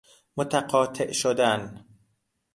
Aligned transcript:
متقاطع 0.37 1.11
شدن 1.11 1.85